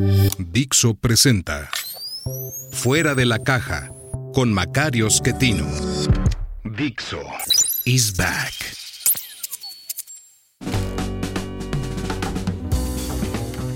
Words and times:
Dixo 0.00 0.94
presenta 0.94 1.68
Fuera 2.72 3.14
de 3.14 3.26
la 3.26 3.38
caja 3.38 3.92
con 4.32 4.50
Macario 4.50 5.10
Schettino. 5.10 5.66
Dixo 6.64 7.20
is 7.84 8.16
back. 8.16 8.54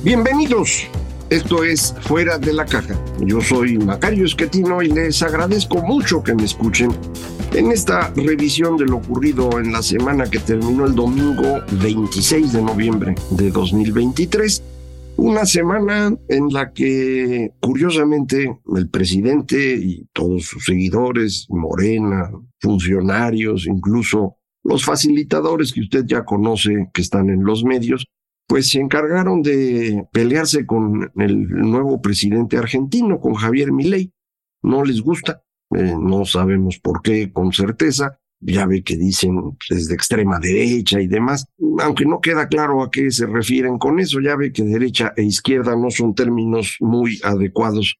Bienvenidos. 0.02 0.86
Esto 1.28 1.62
es 1.62 1.94
Fuera 2.00 2.38
de 2.38 2.54
la 2.54 2.64
Caja. 2.64 2.98
Yo 3.20 3.42
soy 3.42 3.76
Macario 3.76 4.24
Esquetino 4.24 4.80
y 4.80 4.88
les 4.88 5.22
agradezco 5.22 5.82
mucho 5.82 6.22
que 6.22 6.34
me 6.34 6.44
escuchen 6.44 6.90
en 7.52 7.70
esta 7.70 8.10
revisión 8.16 8.78
de 8.78 8.86
lo 8.86 8.96
ocurrido 8.96 9.58
en 9.58 9.72
la 9.72 9.82
semana 9.82 10.24
que 10.24 10.38
terminó 10.38 10.86
el 10.86 10.94
domingo 10.94 11.60
26 11.72 12.52
de 12.52 12.62
noviembre 12.62 13.14
de 13.30 13.50
2023. 13.50 14.62
Una 15.16 15.46
semana 15.46 16.16
en 16.28 16.48
la 16.52 16.72
que, 16.72 17.52
curiosamente, 17.60 18.60
el 18.76 18.90
presidente 18.90 19.76
y 19.76 20.06
todos 20.12 20.44
sus 20.44 20.64
seguidores, 20.64 21.46
Morena, 21.48 22.30
funcionarios, 22.60 23.66
incluso 23.66 24.36
los 24.64 24.84
facilitadores 24.84 25.72
que 25.72 25.82
usted 25.82 26.04
ya 26.06 26.24
conoce 26.24 26.90
que 26.92 27.02
están 27.02 27.30
en 27.30 27.44
los 27.44 27.64
medios, 27.64 28.06
pues 28.46 28.68
se 28.70 28.80
encargaron 28.80 29.42
de 29.42 30.06
pelearse 30.12 30.66
con 30.66 31.10
el 31.16 31.48
nuevo 31.48 32.02
presidente 32.02 32.56
argentino, 32.56 33.20
con 33.20 33.34
Javier 33.34 33.72
Milei. 33.72 34.12
No 34.62 34.84
les 34.84 35.00
gusta, 35.00 35.42
eh, 35.76 35.94
no 35.98 36.24
sabemos 36.24 36.78
por 36.78 37.02
qué 37.02 37.32
con 37.32 37.52
certeza. 37.52 38.18
Ya 38.40 38.66
ve 38.66 38.82
que 38.82 38.96
dicen 38.96 39.56
es 39.70 39.88
de 39.88 39.94
extrema 39.94 40.38
derecha 40.38 41.00
y 41.00 41.06
demás, 41.06 41.46
aunque 41.80 42.04
no 42.04 42.20
queda 42.20 42.48
claro 42.48 42.82
a 42.82 42.90
qué 42.90 43.10
se 43.10 43.26
refieren 43.26 43.78
con 43.78 44.00
eso. 44.00 44.20
Ya 44.20 44.36
ve 44.36 44.52
que 44.52 44.64
derecha 44.64 45.12
e 45.16 45.22
izquierda 45.22 45.76
no 45.76 45.90
son 45.90 46.14
términos 46.14 46.76
muy 46.80 47.20
adecuados 47.24 47.96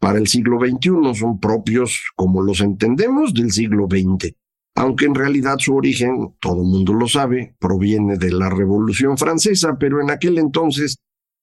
para 0.00 0.18
el 0.18 0.26
siglo 0.26 0.58
XXI, 0.58 1.14
son 1.14 1.38
propios, 1.40 2.02
como 2.16 2.42
los 2.42 2.60
entendemos, 2.60 3.32
del 3.32 3.52
siglo 3.52 3.86
XX 3.88 4.34
aunque 4.76 5.06
en 5.06 5.14
realidad 5.14 5.58
su 5.58 5.74
origen, 5.74 6.34
todo 6.40 6.62
el 6.62 6.68
mundo 6.68 6.92
lo 6.94 7.06
sabe, 7.06 7.54
proviene 7.58 8.16
de 8.16 8.32
la 8.32 8.50
Revolución 8.50 9.16
Francesa, 9.16 9.76
pero 9.78 10.00
en 10.00 10.10
aquel 10.10 10.38
entonces 10.38 10.96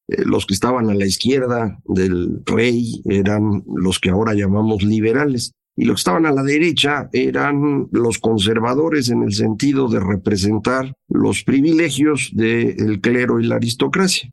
eh, 0.09 0.23
los 0.25 0.45
que 0.45 0.53
estaban 0.53 0.89
a 0.89 0.93
la 0.93 1.05
izquierda 1.05 1.79
del 1.85 2.41
rey 2.45 3.01
eran 3.05 3.63
los 3.73 3.99
que 3.99 4.09
ahora 4.09 4.33
llamamos 4.33 4.83
liberales, 4.83 5.53
y 5.75 5.85
los 5.85 5.95
que 5.95 5.99
estaban 5.99 6.25
a 6.25 6.31
la 6.31 6.43
derecha 6.43 7.09
eran 7.13 7.87
los 7.91 8.19
conservadores 8.19 9.09
en 9.09 9.23
el 9.23 9.33
sentido 9.33 9.87
de 9.87 9.99
representar 9.99 10.93
los 11.07 11.43
privilegios 11.43 12.31
del 12.33 12.99
clero 13.01 13.39
y 13.39 13.47
la 13.47 13.55
aristocracia. 13.55 14.29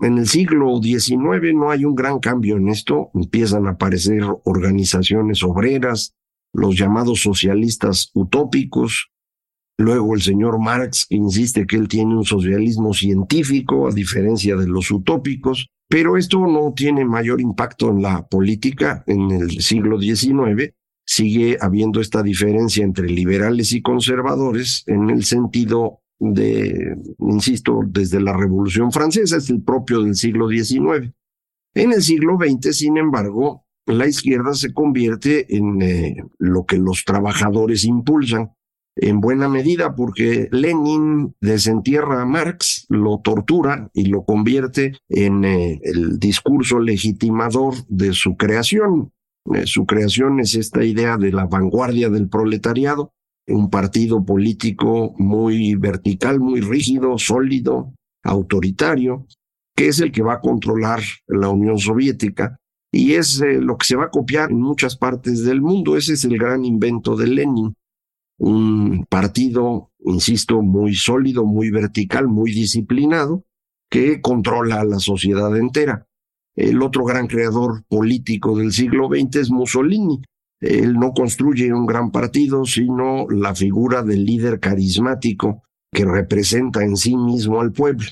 En 0.00 0.18
el 0.18 0.26
siglo 0.26 0.80
XIX 0.82 1.54
no 1.54 1.70
hay 1.70 1.84
un 1.84 1.94
gran 1.94 2.18
cambio 2.18 2.56
en 2.56 2.68
esto, 2.68 3.10
empiezan 3.14 3.66
a 3.66 3.70
aparecer 3.70 4.22
organizaciones 4.44 5.42
obreras, 5.44 6.14
los 6.52 6.76
llamados 6.76 7.22
socialistas 7.22 8.10
utópicos, 8.12 9.10
luego 9.78 10.14
el 10.14 10.22
señor 10.22 10.58
Marx 10.58 11.06
que 11.06 11.16
insiste 11.16 11.66
que 11.66 11.76
él 11.76 11.88
tiene 11.88 12.16
un 12.16 12.24
socialismo 12.24 12.92
científico 12.92 13.88
a 13.88 13.92
diferencia 13.92 14.56
de 14.56 14.66
los 14.66 14.90
utópicos, 14.90 15.68
pero 15.94 16.16
esto 16.16 16.40
no 16.40 16.72
tiene 16.74 17.04
mayor 17.04 17.40
impacto 17.40 17.88
en 17.88 18.02
la 18.02 18.26
política 18.26 19.04
en 19.06 19.30
el 19.30 19.60
siglo 19.60 20.00
XIX. 20.00 20.74
Sigue 21.06 21.56
habiendo 21.60 22.00
esta 22.00 22.20
diferencia 22.20 22.82
entre 22.82 23.08
liberales 23.08 23.72
y 23.72 23.80
conservadores 23.80 24.82
en 24.88 25.08
el 25.10 25.22
sentido 25.24 26.00
de, 26.18 26.96
insisto, 27.20 27.82
desde 27.86 28.20
la 28.20 28.36
Revolución 28.36 28.90
Francesa, 28.90 29.36
es 29.36 29.48
el 29.50 29.62
propio 29.62 30.02
del 30.02 30.16
siglo 30.16 30.48
XIX. 30.48 31.12
En 31.74 31.92
el 31.92 32.02
siglo 32.02 32.38
XX, 32.40 32.76
sin 32.76 32.96
embargo, 32.96 33.64
la 33.86 34.08
izquierda 34.08 34.52
se 34.54 34.72
convierte 34.72 35.56
en 35.56 35.80
eh, 35.80 36.16
lo 36.38 36.64
que 36.64 36.78
los 36.78 37.04
trabajadores 37.04 37.84
impulsan, 37.84 38.50
en 38.96 39.20
buena 39.20 39.48
medida 39.48 39.94
porque 39.96 40.48
Lenin 40.52 41.34
desentierra 41.40 42.22
a 42.22 42.26
Marx, 42.26 42.86
lo 42.88 43.20
tortura 43.20 43.90
y 43.92 44.06
lo 44.06 44.24
convierte 44.24 44.92
en 45.08 45.44
eh, 45.44 45.80
el 45.82 46.18
discurso 46.18 46.78
legitimador 46.78 47.74
de 47.88 48.12
su 48.12 48.36
creación. 48.36 49.12
Eh, 49.52 49.66
su 49.66 49.84
creación 49.84 50.40
es 50.40 50.54
esta 50.54 50.84
idea 50.84 51.16
de 51.16 51.32
la 51.32 51.46
vanguardia 51.46 52.08
del 52.08 52.28
proletariado, 52.28 53.12
un 53.46 53.68
partido 53.68 54.24
político 54.24 55.14
muy 55.18 55.74
vertical, 55.74 56.40
muy 56.40 56.60
rígido, 56.60 57.18
sólido, 57.18 57.92
autoritario, 58.22 59.26
que 59.76 59.88
es 59.88 60.00
el 60.00 60.12
que 60.12 60.22
va 60.22 60.34
a 60.34 60.40
controlar 60.40 61.00
la 61.26 61.48
Unión 61.50 61.78
Soviética 61.78 62.58
y 62.92 63.14
es 63.14 63.40
eh, 63.40 63.60
lo 63.60 63.76
que 63.76 63.86
se 63.86 63.96
va 63.96 64.04
a 64.04 64.10
copiar 64.10 64.50
en 64.50 64.60
muchas 64.60 64.96
partes 64.96 65.44
del 65.44 65.60
mundo. 65.60 65.96
Ese 65.96 66.14
es 66.14 66.24
el 66.24 66.38
gran 66.38 66.64
invento 66.64 67.16
de 67.16 67.26
Lenin. 67.26 67.74
Un 68.38 69.06
partido, 69.08 69.92
insisto, 70.00 70.60
muy 70.62 70.94
sólido, 70.94 71.44
muy 71.44 71.70
vertical, 71.70 72.28
muy 72.28 72.52
disciplinado, 72.52 73.44
que 73.90 74.20
controla 74.20 74.80
a 74.80 74.84
la 74.84 74.98
sociedad 74.98 75.56
entera. 75.56 76.06
El 76.56 76.82
otro 76.82 77.04
gran 77.04 77.26
creador 77.26 77.84
político 77.88 78.56
del 78.56 78.72
siglo 78.72 79.08
XX 79.08 79.36
es 79.36 79.50
Mussolini. 79.50 80.22
Él 80.60 80.94
no 80.94 81.12
construye 81.12 81.72
un 81.72 81.86
gran 81.86 82.10
partido, 82.10 82.64
sino 82.64 83.28
la 83.28 83.54
figura 83.54 84.02
del 84.02 84.24
líder 84.24 84.60
carismático 84.60 85.62
que 85.92 86.04
representa 86.04 86.82
en 86.82 86.96
sí 86.96 87.16
mismo 87.16 87.60
al 87.60 87.72
pueblo. 87.72 88.06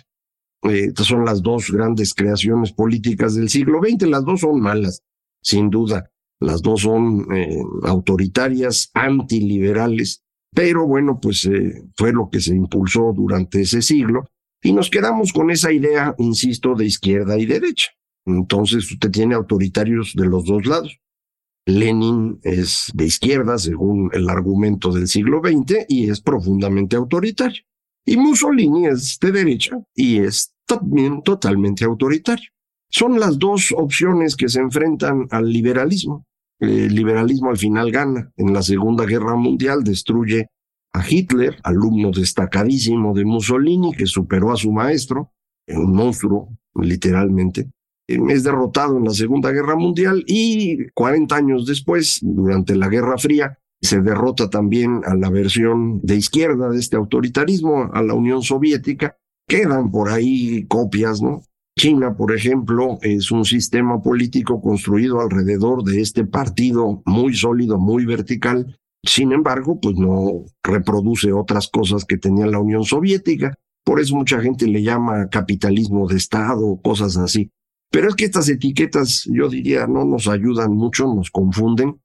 Eh, 0.62 0.86
estas 0.88 1.06
son 1.06 1.24
las 1.24 1.42
dos 1.42 1.70
grandes 1.70 2.14
creaciones 2.14 2.72
políticas 2.72 3.34
del 3.34 3.48
siglo 3.48 3.80
XX. 3.82 4.08
Las 4.08 4.24
dos 4.24 4.40
son 4.40 4.60
malas, 4.60 5.02
sin 5.42 5.70
duda. 5.70 6.11
Las 6.42 6.60
dos 6.60 6.82
son 6.82 7.26
eh, 7.34 7.62
autoritarias, 7.84 8.90
antiliberales, 8.94 10.24
pero 10.52 10.86
bueno, 10.86 11.20
pues 11.20 11.46
eh, 11.46 11.84
fue 11.96 12.12
lo 12.12 12.28
que 12.30 12.40
se 12.40 12.54
impulsó 12.54 13.12
durante 13.14 13.60
ese 13.60 13.80
siglo 13.80 14.28
y 14.60 14.72
nos 14.72 14.90
quedamos 14.90 15.32
con 15.32 15.50
esa 15.50 15.72
idea, 15.72 16.14
insisto, 16.18 16.74
de 16.74 16.86
izquierda 16.86 17.38
y 17.38 17.46
derecha. 17.46 17.90
Entonces 18.26 18.90
usted 18.90 19.10
tiene 19.10 19.34
autoritarios 19.36 20.14
de 20.14 20.26
los 20.26 20.44
dos 20.44 20.66
lados. 20.66 20.98
Lenin 21.64 22.40
es 22.42 22.90
de 22.92 23.06
izquierda, 23.06 23.56
según 23.56 24.10
el 24.12 24.28
argumento 24.28 24.90
del 24.90 25.06
siglo 25.06 25.40
XX, 25.44 25.86
y 25.88 26.10
es 26.10 26.20
profundamente 26.20 26.96
autoritario. 26.96 27.62
Y 28.04 28.16
Mussolini 28.16 28.86
es 28.86 29.18
de 29.20 29.30
derecha 29.30 29.78
y 29.94 30.18
es 30.18 30.54
también 30.66 31.22
totalmente 31.22 31.84
autoritario. 31.84 32.50
Son 32.88 33.18
las 33.18 33.38
dos 33.38 33.72
opciones 33.76 34.36
que 34.36 34.48
se 34.48 34.60
enfrentan 34.60 35.28
al 35.30 35.48
liberalismo. 35.48 36.26
El 36.62 36.94
liberalismo 36.94 37.50
al 37.50 37.58
final 37.58 37.90
gana. 37.90 38.32
En 38.36 38.52
la 38.52 38.62
Segunda 38.62 39.04
Guerra 39.04 39.34
Mundial 39.34 39.82
destruye 39.82 40.46
a 40.92 41.02
Hitler, 41.04 41.56
alumno 41.64 42.12
destacadísimo 42.12 43.14
de 43.14 43.24
Mussolini, 43.24 43.92
que 43.92 44.06
superó 44.06 44.52
a 44.52 44.56
su 44.56 44.70
maestro, 44.70 45.32
un 45.66 45.92
monstruo, 45.92 46.50
literalmente. 46.76 47.68
Es 48.06 48.44
derrotado 48.44 48.96
en 48.96 49.04
la 49.04 49.10
Segunda 49.10 49.50
Guerra 49.50 49.74
Mundial 49.74 50.22
y 50.24 50.88
40 50.90 51.34
años 51.34 51.66
después, 51.66 52.20
durante 52.22 52.76
la 52.76 52.88
Guerra 52.88 53.18
Fría, 53.18 53.58
se 53.80 54.00
derrota 54.00 54.48
también 54.48 55.00
a 55.04 55.16
la 55.16 55.30
versión 55.30 56.00
de 56.02 56.14
izquierda 56.14 56.68
de 56.68 56.78
este 56.78 56.96
autoritarismo, 56.96 57.90
a 57.92 58.02
la 58.02 58.14
Unión 58.14 58.42
Soviética. 58.42 59.16
Quedan 59.48 59.90
por 59.90 60.10
ahí 60.10 60.64
copias, 60.68 61.20
¿no? 61.20 61.42
China, 61.82 62.16
por 62.16 62.32
ejemplo, 62.32 63.00
es 63.02 63.32
un 63.32 63.44
sistema 63.44 64.00
político 64.00 64.60
construido 64.60 65.20
alrededor 65.20 65.82
de 65.82 66.00
este 66.00 66.24
partido 66.24 67.02
muy 67.06 67.34
sólido, 67.34 67.76
muy 67.76 68.06
vertical. 68.06 68.78
Sin 69.04 69.32
embargo, 69.32 69.80
pues 69.80 69.96
no 69.96 70.44
reproduce 70.62 71.32
otras 71.32 71.66
cosas 71.66 72.04
que 72.04 72.18
tenía 72.18 72.46
la 72.46 72.60
Unión 72.60 72.84
Soviética. 72.84 73.58
Por 73.84 73.98
eso 73.98 74.14
mucha 74.14 74.40
gente 74.40 74.68
le 74.68 74.84
llama 74.84 75.28
capitalismo 75.28 76.06
de 76.06 76.18
Estado, 76.18 76.78
cosas 76.84 77.16
así. 77.16 77.50
Pero 77.90 78.10
es 78.10 78.14
que 78.14 78.26
estas 78.26 78.48
etiquetas, 78.48 79.24
yo 79.28 79.48
diría, 79.48 79.88
no 79.88 80.04
nos 80.04 80.28
ayudan 80.28 80.74
mucho, 80.74 81.12
nos 81.12 81.32
confunden. 81.32 82.00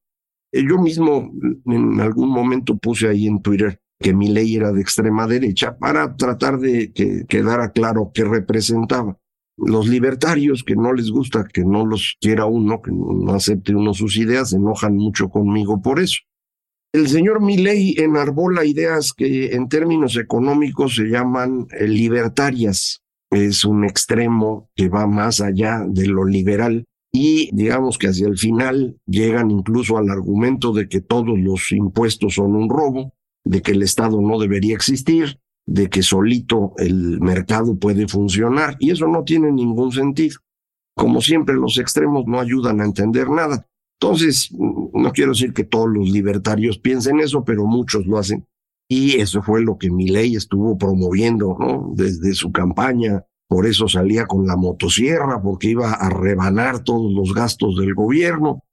Eh, 0.54 0.66
yo 0.68 0.80
mismo 0.80 1.32
en 1.68 2.02
algún 2.02 2.30
momento 2.30 2.76
puse 2.80 3.10
ahí 3.10 3.28
en 3.28 3.44
Twitter 3.44 3.80
que 4.00 4.16
mi 4.16 4.30
ley 4.30 4.56
era 4.56 4.72
de 4.72 4.82
extrema 4.82 5.28
derecha 5.28 5.78
para 5.78 6.16
tratar 6.16 6.58
de 6.58 6.92
que 6.94 7.26
quedara 7.28 7.74
claro 7.74 8.10
qué 8.12 8.24
representaba. 8.24 9.20
Los 9.58 9.88
libertarios 9.88 10.64
que 10.64 10.76
no 10.76 10.94
les 10.94 11.10
gusta 11.10 11.48
que 11.52 11.66
no 11.66 11.86
los 11.86 12.16
quiera 12.22 12.46
uno, 12.46 12.82
que 12.82 12.92
no 12.92 13.34
acepte 13.34 13.76
uno 13.76 13.94
sus 13.94 14.18
ideas, 14.18 14.52
se 14.52 14.58
enojan 14.58 14.96
mucho 14.96 15.30
conmigo 15.30 15.82
por 15.82 16.00
eso. 16.00 16.20
El 16.94 17.10
señor 17.10 17.42
Milley 17.42 17.96
enarbola 17.98 18.66
ideas 18.66 19.14
que 19.14 19.56
en 19.56 19.68
términos 19.68 20.16
económicos 20.16 20.96
se 20.96 21.06
llaman 21.06 21.68
eh, 21.72 21.88
libertarias. 21.88 23.04
Es 23.30 23.66
un 23.66 23.84
extremo 23.84 24.70
que 24.76 24.88
va 24.88 25.06
más 25.06 25.42
allá 25.42 25.84
de 25.88 26.08
lo 26.08 26.24
liberal 26.24 26.86
y 27.12 27.50
digamos 27.54 27.98
que 27.98 28.08
hacia 28.08 28.28
el 28.28 28.38
final 28.38 29.00
llegan 29.06 29.52
incluso 29.52 29.98
al 29.98 30.10
argumento 30.10 30.72
de 30.72 30.88
que 30.88 31.02
todos 31.02 31.38
los 31.38 31.72
impuestos 31.72 32.36
son 32.36 32.56
un 32.56 32.70
robo, 32.70 33.14
de 33.44 33.62
que 33.62 33.72
el 33.72 33.82
Estado 33.82 34.22
no 34.22 34.40
debería 34.40 34.76
existir, 34.76 35.40
de 35.68 35.90
que 35.90 36.02
solito 36.02 36.74
el 36.78 37.20
mercado 37.20 37.78
puede 37.78 38.08
funcionar, 38.08 38.78
y 38.80 38.92
eso 38.92 39.08
no 39.08 39.24
tiene 39.24 39.52
ningún 39.52 39.92
sentido. 39.92 40.40
Como 40.96 41.22
siempre, 41.22 41.56
los 41.56 41.78
extremos 41.78 42.26
no 42.26 42.40
ayudan 42.40 42.82
a 42.82 42.86
entender 42.86 43.30
nada. 43.30 43.68
Entonces, 44.00 44.50
no 44.52 45.12
quiero 45.12 45.32
decir 45.32 45.54
que 45.54 45.66
todos 45.66 45.90
los 45.90 46.10
libertarios 46.10 46.80
piensen 46.80 47.20
eso, 47.20 47.44
pero 47.44 47.66
muchos 47.66 48.08
lo 48.08 48.18
hacen. 48.18 48.48
Y 48.90 49.20
eso 49.20 49.42
fue 49.42 49.62
lo 49.62 49.78
que 49.78 49.90
ley 49.90 50.36
estuvo 50.36 50.78
promoviendo, 50.78 51.58
¿no? 51.60 51.92
Desde 51.94 52.34
su 52.34 52.52
campaña. 52.52 53.26
Por 53.50 53.66
eso 53.66 53.88
salía 53.88 54.26
con 54.26 54.48
la 54.48 54.56
motosierra, 54.56 55.42
porque 55.42 55.70
iba 55.70 55.92
a 55.92 56.10
rebanar 56.10 56.84
todos 56.84 57.12
los 57.12 57.34
gastos 57.34 57.78
del 57.78 57.94
gobierno. 57.94 58.64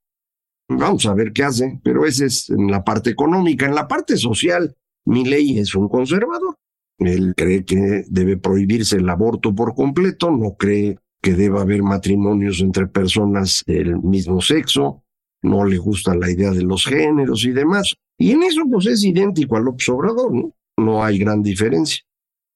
Vamos 0.69 1.07
a 1.07 1.15
ver 1.15 1.33
qué 1.33 1.43
hace, 1.43 1.81
pero 1.83 2.07
ese 2.07 2.27
es 2.27 2.51
en 2.51 2.71
la 2.71 2.85
parte 2.85 3.11
económica. 3.11 3.67
En 3.67 3.75
la 3.75 3.89
parte 3.89 4.17
social, 4.17 4.77
ley 5.05 5.59
es 5.59 5.75
un 5.75 5.89
conservador. 5.89 6.57
Él 6.99 7.35
cree 7.37 7.65
que 7.65 8.05
debe 8.09 8.37
prohibirse 8.37 8.97
el 8.97 9.09
aborto 9.09 9.55
por 9.55 9.75
completo, 9.75 10.31
no 10.31 10.57
cree 10.57 10.99
que 11.21 11.35
deba 11.35 11.63
haber 11.63 11.83
matrimonios 11.83 12.61
entre 12.61 12.87
personas 12.87 13.65
del 13.67 13.99
mismo 14.01 14.41
sexo, 14.41 15.03
no 15.43 15.65
le 15.65 15.79
gusta 15.79 16.15
la 16.15 16.31
idea 16.31 16.51
de 16.51 16.63
los 16.63 16.85
géneros 16.85 17.45
y 17.45 17.51
demás. 17.51 17.95
Y 18.19 18.33
en 18.33 18.43
eso 18.43 18.63
pues 18.71 18.87
es 18.87 19.05
idéntico 19.05 19.57
a 19.57 19.61
López 19.61 19.89
¿no? 19.89 20.55
No 20.77 21.05
hay 21.05 21.19
gran 21.19 21.43
diferencia. 21.43 22.05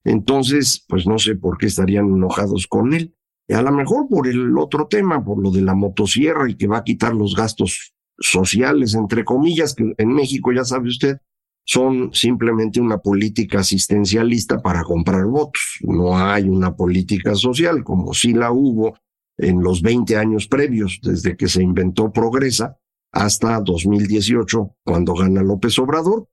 Entonces, 0.05 0.85
pues 0.89 1.07
no 1.07 1.19
sé 1.19 1.37
por 1.37 1.59
qué 1.59 1.67
estarían 1.67 2.07
enojados 2.07 2.67
con 2.67 2.95
él. 2.95 3.15
Y 3.49 3.55
a 3.55 3.63
lo 3.63 3.73
mejor 3.73 4.09
por 4.09 4.29
el 4.29 4.57
otro 4.59 4.87
tema, 4.87 5.25
por 5.25 5.43
lo 5.43 5.51
de 5.51 5.63
la 5.63 5.75
motosierra 5.75 6.49
y 6.51 6.55
que 6.55 6.67
va 6.67 6.79
a 6.79 6.85
quitar 6.85 7.15
los 7.15 7.35
gastos 7.35 7.95
sociales, 8.19 8.95
entre 8.95 9.25
comillas, 9.25 9.75
que 9.75 9.95
en 9.97 10.13
México, 10.13 10.53
ya 10.53 10.65
sabe 10.65 10.89
usted, 10.89 11.19
son 11.69 12.15
simplemente 12.15 12.81
una 12.81 12.97
política 12.97 13.61
asistencialista 13.61 14.63
para 14.63 14.83
comprar 14.85 15.27
votos. 15.27 15.79
No 15.83 16.19
hay 16.19 16.49
una 16.49 16.75
política 16.75 17.35
social 17.35 17.85
como 17.85 18.15
sí 18.15 18.33
la 18.33 18.51
hubo 18.51 18.97
en 19.37 19.63
los 19.63 19.83
20 19.83 20.17
años 20.17 20.49
previos, 20.49 20.99
desde 21.03 21.37
que 21.37 21.47
se 21.47 21.63
inventó 21.63 22.11
Progresa 22.11 22.79
hasta 23.13 23.61
2018, 23.61 24.77
cuando 24.83 25.13
gana 25.13 25.43
López 25.43 25.79
Obrador. 25.79 26.27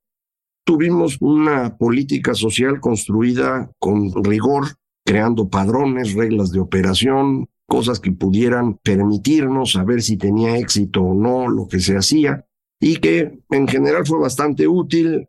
Tuvimos 0.64 1.18
una 1.20 1.76
política 1.76 2.34
social 2.34 2.80
construida 2.80 3.70
con 3.78 4.10
rigor, 4.24 4.64
creando 5.04 5.50
padrones, 5.50 6.14
reglas 6.14 6.50
de 6.50 6.60
operación, 6.60 7.46
cosas 7.66 8.00
que 8.00 8.10
pudieran 8.10 8.78
permitirnos 8.78 9.72
saber 9.72 10.00
si 10.02 10.16
tenía 10.16 10.56
éxito 10.56 11.02
o 11.02 11.14
no 11.14 11.46
lo 11.46 11.68
que 11.68 11.80
se 11.80 11.94
hacía 11.94 12.46
y 12.80 12.96
que 12.96 13.38
en 13.50 13.68
general 13.68 14.06
fue 14.06 14.18
bastante 14.18 14.66
útil. 14.68 15.28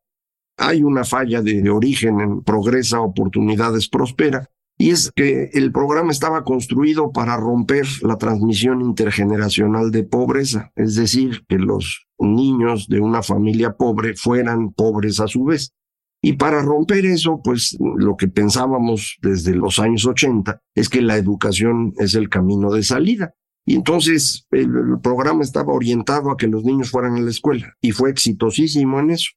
Hay 0.58 0.84
una 0.84 1.04
falla 1.04 1.42
de, 1.42 1.70
origen 1.70 2.20
en 2.20 2.44
Progresa, 2.44 3.02
Oportunidades 3.02 3.90
Prospera, 3.90 4.50
y 4.80 4.92
es 4.92 5.12
que 5.16 5.50
el 5.54 5.72
programa 5.72 6.12
estaba 6.12 6.44
construido 6.44 7.12
para 7.12 7.36
romper 7.38 7.86
la 8.02 8.18
transmisión 8.18 8.82
intergeneracional 8.82 9.90
de 9.92 10.04
pobreza, 10.04 10.72
es 10.76 10.96
decir, 10.96 11.44
que 11.48 11.58
los 11.58 12.08
niños 12.20 12.88
de 12.88 13.00
una 13.00 13.24
familia 13.24 13.74
pobre 13.74 14.16
fueran 14.16 14.72
pobres 14.74 15.20
a 15.20 15.28
su 15.28 15.46
vez. 15.46 15.74
Y 16.22 16.34
para 16.34 16.62
romper 16.62 17.06
eso, 17.06 17.42
pues 17.44 17.78
lo 17.80 18.18
que 18.18 18.28
pensábamos 18.28 19.18
desde 19.22 19.56
los 19.56 19.80
años 19.80 20.06
80 20.06 20.62
es 20.76 20.90
que 20.90 21.02
la 21.02 21.18
educación 21.18 21.94
es 21.98 22.16
el 22.16 22.30
camino 22.30 22.72
de 22.72 22.84
salida. 22.84 23.34
Y 23.68 23.76
entonces 23.76 24.48
el, 24.52 24.72
programa 25.04 25.44
estaba 25.44 25.74
orientado 25.74 26.32
a 26.32 26.38
que 26.38 26.48
los 26.48 26.64
niños 26.64 26.90
fueran 26.90 27.16
a 27.16 27.20
la 27.20 27.30
escuela 27.30 27.76
y 27.82 27.92
fue 27.92 28.10
exitosísimo 28.10 28.98
en 29.02 29.12
eso. 29.12 29.32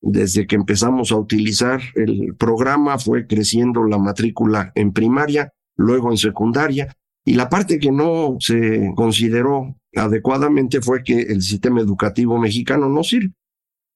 Desde 0.00 0.46
que 0.46 0.54
empezamos 0.54 1.10
a 1.10 1.16
utilizar 1.16 1.80
el 1.96 2.36
programa 2.38 2.96
fue 2.98 3.26
creciendo 3.26 3.82
la 3.82 3.98
matrícula 3.98 4.70
en 4.76 4.92
primaria, 4.92 5.52
luego 5.76 6.12
en 6.12 6.16
secundaria, 6.16 6.96
y 7.24 7.34
la 7.34 7.48
parte 7.48 7.80
que 7.80 7.90
no 7.90 8.36
se 8.38 8.92
consideró 8.94 9.76
adecuadamente 9.96 10.80
fue 10.80 11.02
que 11.02 11.20
el 11.20 11.42
sistema 11.42 11.80
educativo 11.80 12.38
mexicano 12.38 12.88
no 12.88 13.02
sirve. 13.02 13.34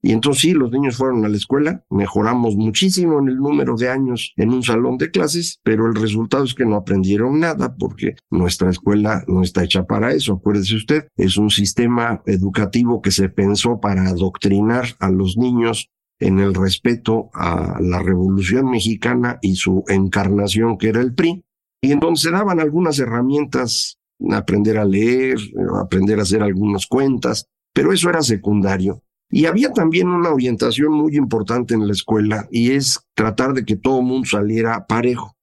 Y 0.07 0.13
entonces 0.13 0.43
sí, 0.43 0.53
los 0.53 0.71
niños 0.71 0.99
fueron 0.99 1.25
a 1.25 1.29
la 1.29 1.37
escuela, 1.37 1.85
mejoramos 1.91 2.55
muchísimo 2.55 3.19
en 3.19 3.27
el 3.27 3.39
número 3.39 3.75
de 3.75 3.91
años 3.91 4.35
en 4.37 4.51
un 4.51 4.63
salón 4.63 4.99
de 4.99 5.11
clases, 5.11 5.59
pero 5.65 5.89
el 5.89 5.97
resultado 5.97 6.45
es 6.45 6.55
que 6.55 6.65
no 6.65 6.77
aprendieron 6.77 7.41
nada 7.41 7.75
porque 7.75 8.15
nuestra 8.31 8.71
escuela 8.71 9.25
no 9.27 9.43
está 9.43 9.65
hecha 9.65 9.85
para 9.85 10.13
eso. 10.13 10.35
Acuérdese 10.35 10.77
usted, 10.77 11.09
es 11.17 11.37
un 11.37 11.51
sistema 11.51 12.23
educativo 12.27 13.03
que 13.03 13.11
se 13.11 13.29
pensó 13.31 13.81
para 13.81 14.07
adoctrinar 14.07 14.95
a 15.01 15.11
los 15.11 15.37
niños 15.37 15.91
en 16.21 16.39
el 16.39 16.55
respeto 16.55 17.31
a 17.35 17.81
la 17.81 18.01
Revolución 18.01 18.71
Mexicana 18.71 19.41
y 19.43 19.57
su 19.57 19.83
encarnación 19.89 20.79
que 20.79 20.91
era 20.91 21.01
el 21.01 21.15
PRI. 21.15 21.45
Y 21.83 21.91
entonces 21.91 22.23
se 22.23 22.31
daban 22.31 22.61
algunas 22.61 23.01
herramientas, 23.01 23.99
aprender 24.31 24.79
a 24.79 24.85
leer, 24.85 25.39
aprender 25.83 26.21
a 26.21 26.23
hacer 26.23 26.45
algunas 26.45 26.87
cuentas, 26.87 27.49
pero 27.75 27.93
eso 27.93 28.09
era 28.09 28.23
secundario. 28.23 29.03
Y 29.31 29.47
había 29.47 29.73
también 29.73 30.09
una 30.09 30.31
orientación 30.31 30.93
muy 30.93 31.17
importante 31.17 31.75
en 31.75 31.87
la 31.87 31.93
escuela 31.93 32.47
y 32.51 32.73
es 32.73 33.01
tratar 33.15 33.55
de 33.55 33.65
que 33.65 33.77
todo 33.77 34.03
mundo 34.03 34.27
saliera 34.27 34.87
parejo. 34.87 35.37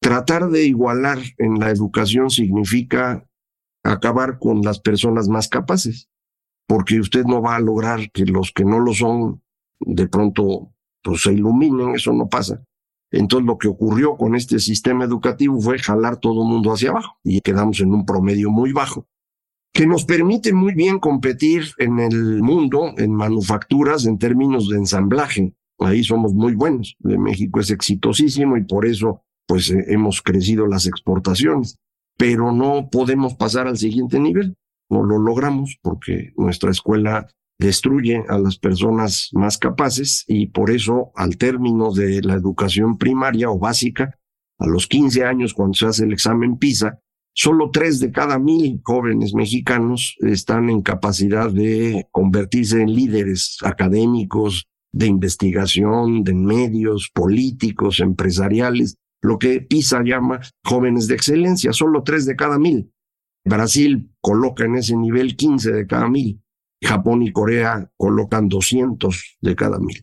Tratar 0.00 0.48
de 0.48 0.64
igualar 0.64 1.18
en 1.36 1.58
la 1.58 1.70
educación 1.70 2.30
significa 2.30 3.26
acabar 3.84 4.38
con 4.38 4.62
las 4.62 4.80
personas 4.80 5.28
más 5.28 5.48
capaces, 5.48 6.08
porque 6.66 7.00
usted 7.00 7.24
no 7.24 7.42
va 7.42 7.56
a 7.56 7.60
lograr 7.60 8.10
que 8.10 8.24
los 8.24 8.52
que 8.52 8.64
no 8.64 8.80
lo 8.80 8.94
son 8.94 9.42
de 9.80 10.08
pronto 10.08 10.72
pues, 11.02 11.22
se 11.22 11.32
iluminen, 11.34 11.94
eso 11.94 12.12
no 12.12 12.28
pasa. 12.28 12.62
Entonces 13.12 13.46
lo 13.46 13.58
que 13.58 13.68
ocurrió 13.68 14.16
con 14.16 14.34
este 14.34 14.58
sistema 14.60 15.04
educativo 15.04 15.60
fue 15.60 15.78
jalar 15.78 16.16
todo 16.18 16.42
el 16.42 16.48
mundo 16.48 16.72
hacia 16.72 16.90
abajo 16.90 17.18
y 17.22 17.40
quedamos 17.40 17.80
en 17.80 17.92
un 17.92 18.06
promedio 18.06 18.50
muy 18.50 18.72
bajo 18.72 19.06
que 19.72 19.86
nos 19.86 20.04
permite 20.04 20.52
muy 20.52 20.74
bien 20.74 20.98
competir 20.98 21.64
en 21.78 22.00
el 22.00 22.42
mundo, 22.42 22.92
en 22.96 23.14
manufacturas, 23.14 24.06
en 24.06 24.18
términos 24.18 24.68
de 24.68 24.76
ensamblaje. 24.76 25.54
Ahí 25.78 26.04
somos 26.04 26.34
muy 26.34 26.54
buenos. 26.54 26.96
De 26.98 27.18
México 27.18 27.60
es 27.60 27.70
exitosísimo 27.70 28.56
y 28.56 28.64
por 28.64 28.86
eso 28.86 29.22
pues 29.46 29.70
eh, 29.70 29.84
hemos 29.88 30.22
crecido 30.22 30.66
las 30.66 30.86
exportaciones. 30.86 31.78
Pero 32.16 32.52
no 32.52 32.90
podemos 32.90 33.34
pasar 33.34 33.66
al 33.66 33.78
siguiente 33.78 34.18
nivel. 34.18 34.56
No 34.90 35.04
lo 35.04 35.18
logramos 35.18 35.78
porque 35.82 36.32
nuestra 36.36 36.70
escuela 36.70 37.28
destruye 37.58 38.24
a 38.28 38.38
las 38.38 38.58
personas 38.58 39.28
más 39.32 39.58
capaces 39.58 40.24
y 40.26 40.46
por 40.46 40.70
eso 40.70 41.12
al 41.14 41.36
término 41.36 41.92
de 41.92 42.22
la 42.22 42.34
educación 42.34 42.98
primaria 42.98 43.50
o 43.50 43.58
básica, 43.58 44.18
a 44.58 44.66
los 44.66 44.86
15 44.86 45.24
años 45.24 45.54
cuando 45.54 45.74
se 45.74 45.86
hace 45.86 46.04
el 46.04 46.12
examen 46.12 46.56
PISA, 46.56 47.00
Solo 47.32 47.70
tres 47.70 48.00
de 48.00 48.10
cada 48.10 48.38
mil 48.38 48.80
jóvenes 48.84 49.34
mexicanos 49.34 50.16
están 50.20 50.68
en 50.68 50.82
capacidad 50.82 51.50
de 51.50 52.06
convertirse 52.10 52.82
en 52.82 52.92
líderes 52.92 53.58
académicos, 53.62 54.66
de 54.92 55.06
investigación, 55.06 56.24
de 56.24 56.34
medios, 56.34 57.10
políticos, 57.14 58.00
empresariales, 58.00 58.96
lo 59.22 59.38
que 59.38 59.60
PISA 59.60 60.02
llama 60.02 60.40
jóvenes 60.64 61.06
de 61.06 61.14
excelencia, 61.14 61.72
solo 61.72 62.02
tres 62.02 62.26
de 62.26 62.36
cada 62.36 62.58
mil. 62.58 62.92
Brasil 63.44 64.12
coloca 64.20 64.64
en 64.64 64.76
ese 64.76 64.96
nivel 64.96 65.36
15 65.36 65.72
de 65.72 65.86
cada 65.86 66.08
mil. 66.08 66.42
Japón 66.82 67.22
y 67.22 67.32
Corea 67.32 67.90
colocan 67.96 68.48
200 68.48 69.38
de 69.40 69.54
cada 69.54 69.78
mil. 69.78 70.02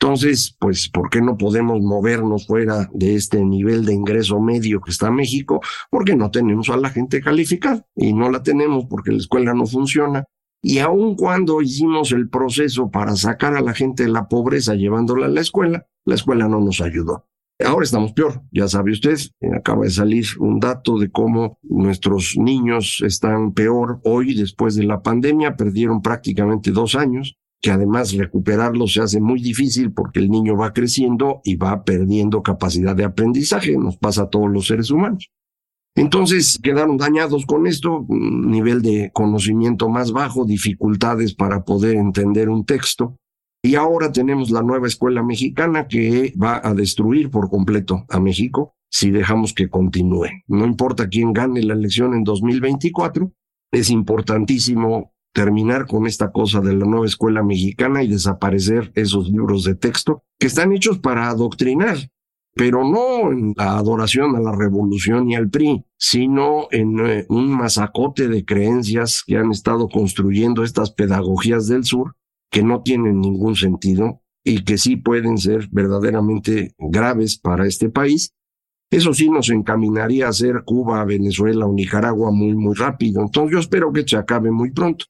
Entonces, 0.00 0.56
pues, 0.58 0.88
¿por 0.88 1.08
qué 1.08 1.22
no 1.22 1.36
podemos 1.36 1.80
movernos 1.80 2.46
fuera 2.46 2.90
de 2.92 3.14
este 3.14 3.42
nivel 3.44 3.84
de 3.86 3.94
ingreso 3.94 4.40
medio 4.40 4.80
que 4.80 4.90
está 4.90 5.10
México? 5.10 5.60
Porque 5.90 6.14
no 6.14 6.30
tenemos 6.30 6.68
a 6.68 6.76
la 6.76 6.90
gente 6.90 7.20
calificada 7.20 7.86
y 7.96 8.12
no 8.12 8.30
la 8.30 8.42
tenemos 8.42 8.86
porque 8.86 9.12
la 9.12 9.18
escuela 9.18 9.54
no 9.54 9.66
funciona. 9.66 10.24
Y 10.62 10.78
aun 10.78 11.14
cuando 11.14 11.62
hicimos 11.62 12.12
el 12.12 12.28
proceso 12.28 12.90
para 12.90 13.16
sacar 13.16 13.54
a 13.54 13.60
la 13.60 13.74
gente 13.74 14.04
de 14.04 14.08
la 14.10 14.28
pobreza 14.28 14.74
llevándola 14.74 15.26
a 15.26 15.30
la 15.30 15.40
escuela, 15.40 15.86
la 16.04 16.14
escuela 16.14 16.48
no 16.48 16.60
nos 16.60 16.80
ayudó. 16.80 17.26
Ahora 17.64 17.84
estamos 17.84 18.12
peor, 18.12 18.42
ya 18.50 18.66
sabe 18.66 18.92
usted, 18.92 19.16
acaba 19.56 19.84
de 19.84 19.90
salir 19.90 20.26
un 20.40 20.58
dato 20.58 20.98
de 20.98 21.10
cómo 21.10 21.58
nuestros 21.62 22.34
niños 22.36 23.00
están 23.04 23.52
peor 23.52 24.00
hoy 24.04 24.34
después 24.34 24.74
de 24.74 24.84
la 24.84 25.02
pandemia, 25.02 25.56
perdieron 25.56 26.02
prácticamente 26.02 26.72
dos 26.72 26.96
años 26.96 27.36
que 27.64 27.70
además 27.70 28.12
recuperarlo 28.12 28.86
se 28.86 29.00
hace 29.00 29.22
muy 29.22 29.40
difícil 29.40 29.90
porque 29.90 30.20
el 30.20 30.30
niño 30.30 30.54
va 30.54 30.74
creciendo 30.74 31.40
y 31.44 31.56
va 31.56 31.82
perdiendo 31.82 32.42
capacidad 32.42 32.94
de 32.94 33.04
aprendizaje, 33.04 33.78
nos 33.78 33.96
pasa 33.96 34.24
a 34.24 34.28
todos 34.28 34.50
los 34.50 34.66
seres 34.66 34.90
humanos. 34.90 35.30
Entonces 35.96 36.60
quedaron 36.62 36.98
dañados 36.98 37.46
con 37.46 37.66
esto, 37.66 38.04
nivel 38.10 38.82
de 38.82 39.10
conocimiento 39.14 39.88
más 39.88 40.12
bajo, 40.12 40.44
dificultades 40.44 41.34
para 41.34 41.64
poder 41.64 41.96
entender 41.96 42.50
un 42.50 42.66
texto. 42.66 43.16
Y 43.62 43.76
ahora 43.76 44.12
tenemos 44.12 44.50
la 44.50 44.60
nueva 44.60 44.86
escuela 44.86 45.22
mexicana 45.22 45.88
que 45.88 46.34
va 46.36 46.60
a 46.62 46.74
destruir 46.74 47.30
por 47.30 47.48
completo 47.48 48.04
a 48.10 48.20
México 48.20 48.74
si 48.90 49.10
dejamos 49.10 49.54
que 49.54 49.70
continúe. 49.70 50.28
No 50.48 50.66
importa 50.66 51.08
quién 51.08 51.32
gane 51.32 51.62
la 51.62 51.72
elección 51.72 52.12
en 52.12 52.24
2024, 52.24 53.32
es 53.72 53.88
importantísimo 53.88 55.13
terminar 55.34 55.86
con 55.86 56.06
esta 56.06 56.30
cosa 56.30 56.60
de 56.60 56.74
la 56.74 56.86
nueva 56.86 57.06
escuela 57.06 57.42
mexicana 57.42 58.02
y 58.02 58.08
desaparecer 58.08 58.92
esos 58.94 59.28
libros 59.28 59.64
de 59.64 59.74
texto 59.74 60.22
que 60.38 60.46
están 60.46 60.72
hechos 60.72 61.00
para 61.00 61.28
adoctrinar, 61.28 61.98
pero 62.54 62.84
no 62.84 63.32
en 63.32 63.52
la 63.56 63.76
adoración 63.76 64.36
a 64.36 64.40
la 64.40 64.52
revolución 64.52 65.28
y 65.28 65.34
al 65.34 65.50
PRI, 65.50 65.84
sino 65.98 66.68
en 66.70 67.00
eh, 67.00 67.26
un 67.28 67.50
masacote 67.50 68.28
de 68.28 68.44
creencias 68.44 69.24
que 69.26 69.36
han 69.36 69.50
estado 69.50 69.88
construyendo 69.88 70.62
estas 70.62 70.92
pedagogías 70.92 71.66
del 71.66 71.84
sur 71.84 72.14
que 72.50 72.62
no 72.62 72.82
tienen 72.82 73.20
ningún 73.20 73.56
sentido 73.56 74.22
y 74.44 74.62
que 74.62 74.78
sí 74.78 74.96
pueden 74.96 75.38
ser 75.38 75.68
verdaderamente 75.72 76.74
graves 76.78 77.36
para 77.38 77.66
este 77.66 77.88
país. 77.88 78.32
Eso 78.88 79.12
sí 79.12 79.28
nos 79.28 79.50
encaminaría 79.50 80.28
a 80.28 80.32
ser 80.32 80.62
Cuba, 80.64 81.04
Venezuela 81.04 81.66
o 81.66 81.72
Nicaragua 81.72 82.30
muy, 82.30 82.54
muy 82.54 82.74
rápido. 82.76 83.22
Entonces 83.22 83.52
yo 83.52 83.58
espero 83.58 83.92
que 83.92 84.06
se 84.06 84.16
acabe 84.16 84.52
muy 84.52 84.70
pronto. 84.70 85.06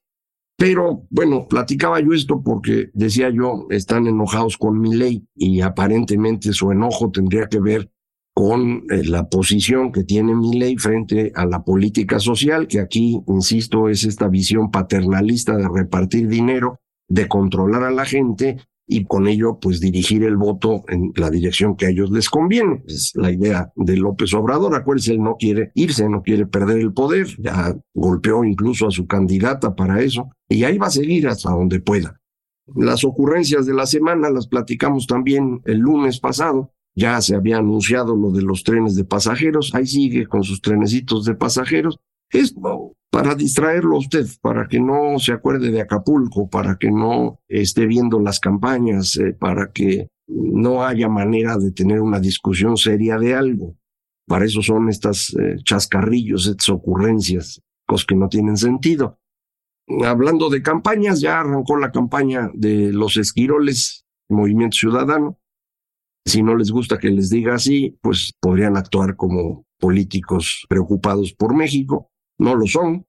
Pero 0.57 1.05
bueno, 1.09 1.47
platicaba 1.47 1.99
yo 1.99 2.13
esto 2.13 2.41
porque 2.41 2.89
decía 2.93 3.29
yo, 3.29 3.67
están 3.69 4.07
enojados 4.07 4.57
con 4.57 4.79
mi 4.79 4.95
ley 4.95 5.27
y 5.35 5.61
aparentemente 5.61 6.53
su 6.53 6.71
enojo 6.71 7.11
tendría 7.11 7.47
que 7.47 7.59
ver 7.59 7.91
con 8.33 8.83
eh, 8.89 9.03
la 9.05 9.29
posición 9.29 9.91
que 9.91 10.03
tiene 10.03 10.35
mi 10.35 10.57
ley 10.57 10.77
frente 10.77 11.31
a 11.35 11.45
la 11.45 11.63
política 11.63 12.19
social, 12.19 12.67
que 12.67 12.79
aquí, 12.79 13.21
insisto, 13.27 13.89
es 13.89 14.03
esta 14.03 14.27
visión 14.27 14.71
paternalista 14.71 15.55
de 15.55 15.69
repartir 15.73 16.27
dinero, 16.27 16.81
de 17.07 17.27
controlar 17.27 17.83
a 17.83 17.91
la 17.91 18.05
gente 18.05 18.57
y 18.87 19.05
con 19.05 19.27
ello 19.27 19.59
pues 19.59 19.79
dirigir 19.79 20.23
el 20.23 20.37
voto 20.37 20.83
en 20.87 21.11
la 21.15 21.29
dirección 21.29 21.75
que 21.75 21.87
a 21.87 21.89
ellos 21.89 22.11
les 22.11 22.29
conviene. 22.29 22.83
Es 22.87 23.11
la 23.15 23.31
idea 23.31 23.71
de 23.75 23.97
López 23.97 24.33
Obrador. 24.33 24.75
Acuérdense, 24.75 25.13
él 25.13 25.23
no 25.23 25.37
quiere 25.37 25.71
irse, 25.73 26.07
no 26.07 26.21
quiere 26.21 26.45
perder 26.45 26.79
el 26.79 26.93
poder. 26.93 27.27
Ya 27.39 27.75
golpeó 27.93 28.43
incluso 28.43 28.87
a 28.87 28.91
su 28.91 29.07
candidata 29.07 29.75
para 29.75 30.01
eso 30.01 30.29
y 30.47 30.63
ahí 30.63 30.77
va 30.77 30.87
a 30.87 30.91
seguir 30.91 31.27
hasta 31.27 31.51
donde 31.51 31.79
pueda. 31.79 32.21
Las 32.75 33.03
ocurrencias 33.03 33.65
de 33.65 33.73
la 33.73 33.85
semana 33.85 34.29
las 34.29 34.47
platicamos 34.47 35.05
también 35.07 35.61
el 35.65 35.79
lunes 35.79 36.19
pasado. 36.19 36.71
Ya 36.95 37.21
se 37.21 37.35
había 37.35 37.57
anunciado 37.57 38.15
lo 38.15 38.31
de 38.31 38.41
los 38.41 38.63
trenes 38.63 38.95
de 38.95 39.03
pasajeros. 39.03 39.75
Ahí 39.75 39.85
sigue 39.85 40.27
con 40.27 40.43
sus 40.43 40.61
trenecitos 40.61 41.25
de 41.25 41.35
pasajeros. 41.35 41.99
Es 42.31 42.55
para 43.15 43.33
distraerlo 43.33 43.95
a 43.95 43.99
usted, 43.99 44.27
para 44.41 44.67
que 44.67 44.77
no 44.77 45.17
se 45.19 45.31
acuerde 45.31 45.71
de 45.71 45.79
Acapulco, 45.79 46.49
para 46.49 46.75
que 46.75 46.91
no 46.91 47.39
esté 47.47 47.85
viendo 47.85 48.19
las 48.19 48.41
campañas, 48.41 49.15
eh, 49.15 49.31
para 49.31 49.71
que 49.71 50.09
no 50.27 50.83
haya 50.83 51.07
manera 51.07 51.57
de 51.57 51.71
tener 51.71 52.01
una 52.01 52.19
discusión 52.19 52.75
seria 52.75 53.17
de 53.17 53.33
algo. 53.33 53.77
Para 54.27 54.43
eso 54.43 54.61
son 54.61 54.89
estas 54.89 55.33
eh, 55.39 55.55
chascarrillos, 55.63 56.45
estas 56.45 56.67
ocurrencias, 56.67 57.61
cosas 57.87 58.05
que 58.05 58.17
no 58.17 58.27
tienen 58.27 58.57
sentido. 58.57 59.17
Hablando 60.03 60.49
de 60.49 60.61
campañas, 60.61 61.21
ya 61.21 61.39
arrancó 61.39 61.77
la 61.77 61.93
campaña 61.93 62.51
de 62.53 62.91
los 62.91 63.15
esquiroles, 63.15 64.05
Movimiento 64.27 64.75
Ciudadano. 64.75 65.39
Si 66.25 66.43
no 66.43 66.53
les 66.53 66.69
gusta 66.69 66.97
que 66.97 67.11
les 67.11 67.29
diga 67.29 67.55
así, 67.55 67.97
pues 68.01 68.33
podrían 68.41 68.75
actuar 68.75 69.15
como 69.15 69.65
políticos 69.79 70.65
preocupados 70.67 71.33
por 71.33 71.55
México 71.55 72.11
no 72.37 72.55
lo 72.55 72.65
son. 72.67 73.05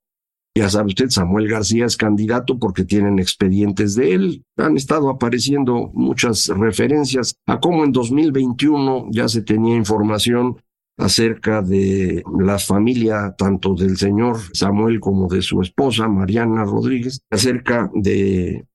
Ya 0.54 0.70
sabe 0.70 0.88
usted, 0.88 1.10
Samuel 1.10 1.48
García 1.48 1.84
es 1.84 1.98
candidato 1.98 2.58
porque 2.58 2.84
tienen 2.84 3.18
expedientes 3.18 3.94
de 3.94 4.14
él. 4.14 4.44
Han 4.56 4.76
estado 4.76 5.10
apareciendo 5.10 5.90
muchas 5.92 6.48
referencias 6.48 7.34
a 7.46 7.60
cómo 7.60 7.84
en 7.84 7.92
2021 7.92 9.08
ya 9.10 9.28
se 9.28 9.42
tenía 9.42 9.76
información 9.76 10.56
acerca 10.96 11.60
de 11.60 12.22
la 12.40 12.58
familia 12.58 13.34
tanto 13.36 13.74
del 13.74 13.98
señor 13.98 14.38
Samuel 14.54 14.98
como 14.98 15.28
de 15.28 15.42
su 15.42 15.60
esposa 15.60 16.08
Mariana 16.08 16.64
Rodríguez, 16.64 17.20
acerca 17.30 17.90
de 17.94 18.66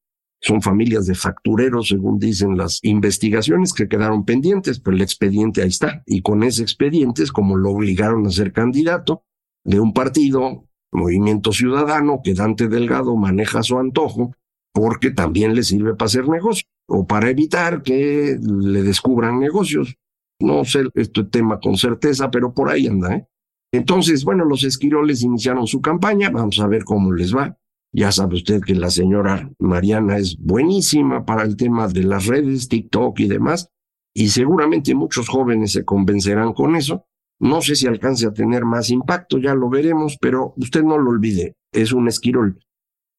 son 0.43 0.61
familias 0.61 1.05
de 1.05 1.13
factureros, 1.13 1.89
según 1.89 2.17
dicen 2.17 2.57
las 2.57 2.79
investigaciones 2.81 3.73
que 3.73 3.87
quedaron 3.87 4.25
pendientes, 4.25 4.79
pero 4.79 4.95
el 4.95 5.03
expediente 5.03 5.61
ahí 5.61 5.69
está. 5.69 6.01
Y 6.07 6.21
con 6.21 6.41
ese 6.41 6.63
expediente 6.63 7.21
es 7.21 7.31
como 7.31 7.55
lo 7.55 7.71
obligaron 7.71 8.25
a 8.25 8.31
ser 8.31 8.51
candidato 8.51 9.23
de 9.63 9.79
un 9.79 9.93
partido, 9.93 10.65
Movimiento 10.91 11.53
Ciudadano, 11.53 12.21
que 12.23 12.33
Dante 12.33 12.67
Delgado 12.67 13.15
maneja 13.15 13.59
a 13.59 13.63
su 13.63 13.77
antojo, 13.77 14.35
porque 14.73 15.11
también 15.11 15.55
le 15.55 15.63
sirve 15.63 15.95
para 15.95 16.07
hacer 16.07 16.27
negocio 16.27 16.65
o 16.87 17.05
para 17.05 17.29
evitar 17.29 17.81
que 17.81 18.37
le 18.41 18.83
descubran 18.83 19.39
negocios. 19.39 19.95
No 20.39 20.65
sé 20.65 20.85
este 20.95 21.23
tema 21.23 21.59
con 21.59 21.77
certeza, 21.77 22.31
pero 22.31 22.53
por 22.53 22.69
ahí 22.69 22.87
anda. 22.87 23.15
¿eh? 23.15 23.27
Entonces, 23.71 24.25
bueno, 24.25 24.43
los 24.43 24.63
esquiroles 24.63 25.23
iniciaron 25.23 25.67
su 25.67 25.81
campaña, 25.81 26.29
vamos 26.29 26.59
a 26.59 26.67
ver 26.67 26.83
cómo 26.83 27.13
les 27.13 27.35
va. 27.35 27.57
Ya 27.93 28.11
sabe 28.11 28.35
usted 28.35 28.61
que 28.61 28.73
la 28.73 28.89
señora 28.89 29.49
Mariana 29.59 30.17
es 30.17 30.37
buenísima 30.37 31.25
para 31.25 31.43
el 31.43 31.57
tema 31.57 31.87
de 31.87 32.03
las 32.03 32.25
redes, 32.25 32.69
TikTok 32.69 33.19
y 33.19 33.27
demás, 33.27 33.69
y 34.13 34.29
seguramente 34.29 34.95
muchos 34.95 35.27
jóvenes 35.27 35.73
se 35.73 35.83
convencerán 35.83 36.53
con 36.53 36.75
eso. 36.75 37.05
No 37.41 37.59
sé 37.61 37.75
si 37.75 37.87
alcance 37.87 38.27
a 38.27 38.33
tener 38.33 38.65
más 38.65 38.91
impacto, 38.91 39.39
ya 39.39 39.55
lo 39.55 39.67
veremos, 39.67 40.15
pero 40.21 40.53
usted 40.57 40.83
no 40.83 40.99
lo 40.99 41.09
olvide, 41.09 41.55
es 41.71 41.91
un 41.91 42.07
esquirol. 42.07 42.59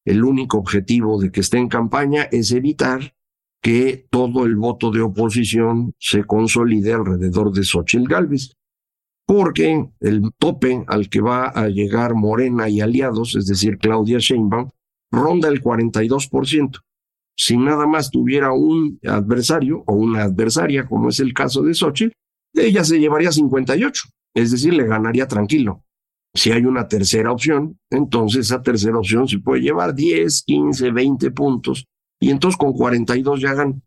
El 0.05 0.23
único 0.23 0.57
objetivo 0.57 1.19
de 1.19 1.29
que 1.29 1.41
esté 1.41 1.57
en 1.57 1.67
campaña 1.67 2.23
es 2.31 2.53
evitar 2.53 3.13
que 3.61 4.07
todo 4.09 4.45
el 4.45 4.55
voto 4.55 4.91
de 4.91 5.01
oposición 5.01 5.93
se 5.99 6.23
consolide 6.23 6.93
alrededor 6.93 7.51
de 7.51 7.65
Xochitl 7.65 8.07
Gálvez, 8.07 8.53
porque 9.25 9.89
el 9.99 10.31
tope 10.37 10.85
al 10.87 11.09
que 11.09 11.19
va 11.19 11.47
a 11.47 11.67
llegar 11.67 12.15
Morena 12.15 12.69
y 12.69 12.79
aliados, 12.79 13.35
es 13.35 13.45
decir, 13.45 13.77
Claudia 13.77 14.19
Sheinbaum, 14.19 14.69
ronda 15.11 15.49
el 15.49 15.61
42%. 15.61 16.79
Si 17.35 17.57
nada 17.57 17.87
más 17.87 18.09
tuviera 18.09 18.53
un 18.53 18.99
adversario 19.05 19.83
o 19.85 19.95
una 19.95 20.23
adversaria, 20.23 20.85
como 20.85 21.09
es 21.09 21.19
el 21.19 21.33
caso 21.33 21.61
de 21.61 21.73
Xochitl, 21.73 22.13
ella 22.53 22.83
se 22.83 22.99
llevaría 22.99 23.31
58, 23.31 24.03
es 24.35 24.51
decir, 24.51 24.73
le 24.73 24.85
ganaría 24.85 25.27
tranquilo. 25.27 25.83
Si 26.35 26.51
hay 26.51 26.65
una 26.65 26.87
tercera 26.87 27.31
opción, 27.31 27.79
entonces 27.89 28.47
esa 28.47 28.61
tercera 28.61 28.97
opción 28.97 29.27
se 29.27 29.39
puede 29.39 29.61
llevar 29.61 29.93
10, 29.93 30.43
15, 30.43 30.91
20 30.91 31.31
puntos 31.31 31.85
y 32.19 32.31
entonces 32.31 32.57
con 32.57 32.73
42 32.73 33.41
ya 33.41 33.53
gana. 33.53 33.79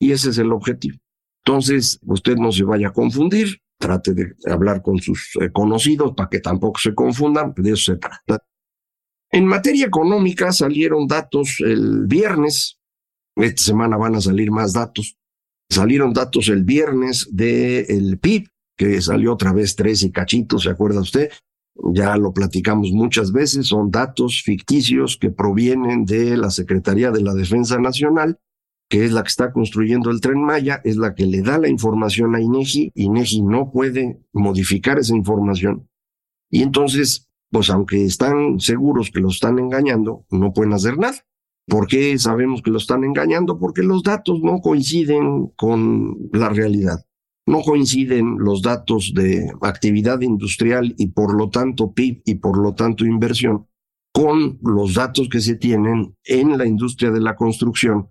Y 0.00 0.10
ese 0.10 0.30
es 0.30 0.38
el 0.38 0.52
objetivo. 0.52 0.96
Entonces, 1.44 1.98
usted 2.06 2.36
no 2.36 2.50
se 2.50 2.64
vaya 2.64 2.88
a 2.88 2.92
confundir, 2.92 3.60
trate 3.78 4.14
de 4.14 4.34
hablar 4.46 4.82
con 4.82 4.98
sus 4.98 5.36
eh, 5.40 5.50
conocidos 5.52 6.14
para 6.16 6.28
que 6.28 6.40
tampoco 6.40 6.80
se 6.80 6.94
confundan, 6.94 7.52
de 7.56 7.72
eso 7.72 7.92
se 7.92 7.98
trata. 7.98 8.44
En 9.30 9.46
materia 9.46 9.86
económica 9.86 10.52
salieron 10.52 11.06
datos 11.06 11.56
el 11.60 12.06
viernes, 12.06 12.78
esta 13.36 13.62
semana 13.62 13.96
van 13.96 14.14
a 14.14 14.20
salir 14.20 14.50
más 14.50 14.72
datos, 14.72 15.16
Salieron 15.72 16.12
datos 16.12 16.50
el 16.50 16.64
viernes 16.64 17.30
del 17.32 18.18
PIB, 18.18 18.46
que 18.76 19.00
salió 19.00 19.32
otra 19.32 19.54
vez 19.54 19.74
tres 19.74 20.02
y 20.02 20.12
cachitos, 20.12 20.64
¿se 20.64 20.68
acuerda 20.68 21.00
usted? 21.00 21.30
Ya 21.94 22.14
lo 22.18 22.34
platicamos 22.34 22.92
muchas 22.92 23.32
veces, 23.32 23.68
son 23.68 23.90
datos 23.90 24.42
ficticios 24.44 25.16
que 25.16 25.30
provienen 25.30 26.04
de 26.04 26.36
la 26.36 26.50
Secretaría 26.50 27.10
de 27.10 27.22
la 27.22 27.32
Defensa 27.32 27.78
Nacional, 27.78 28.38
que 28.90 29.06
es 29.06 29.12
la 29.12 29.22
que 29.22 29.28
está 29.28 29.50
construyendo 29.50 30.10
el 30.10 30.20
tren 30.20 30.42
Maya, 30.42 30.82
es 30.84 30.98
la 30.98 31.14
que 31.14 31.24
le 31.24 31.40
da 31.40 31.56
la 31.56 31.70
información 31.70 32.34
a 32.34 32.40
INEGI, 32.42 32.92
INEGI 32.94 33.40
no 33.40 33.70
puede 33.72 34.20
modificar 34.34 34.98
esa 34.98 35.16
información. 35.16 35.88
Y 36.50 36.60
entonces, 36.60 37.30
pues 37.50 37.70
aunque 37.70 38.04
están 38.04 38.60
seguros 38.60 39.10
que 39.10 39.20
lo 39.20 39.28
están 39.28 39.58
engañando, 39.58 40.26
no 40.30 40.52
pueden 40.52 40.74
hacer 40.74 40.98
nada. 40.98 41.16
¿Por 41.66 41.86
qué 41.86 42.18
sabemos 42.18 42.62
que 42.62 42.70
lo 42.70 42.78
están 42.78 43.04
engañando? 43.04 43.58
Porque 43.58 43.82
los 43.82 44.02
datos 44.02 44.40
no 44.42 44.60
coinciden 44.60 45.48
con 45.56 46.28
la 46.32 46.48
realidad. 46.48 47.04
No 47.46 47.62
coinciden 47.62 48.38
los 48.38 48.62
datos 48.62 49.12
de 49.14 49.50
actividad 49.62 50.20
industrial 50.20 50.94
y 50.96 51.08
por 51.08 51.34
lo 51.34 51.50
tanto 51.50 51.92
PIB 51.92 52.22
y 52.24 52.34
por 52.36 52.56
lo 52.56 52.74
tanto 52.74 53.04
inversión 53.04 53.66
con 54.12 54.58
los 54.62 54.94
datos 54.94 55.28
que 55.28 55.40
se 55.40 55.56
tienen 55.56 56.14
en 56.24 56.58
la 56.58 56.66
industria 56.66 57.10
de 57.10 57.20
la 57.20 57.34
construcción 57.34 58.10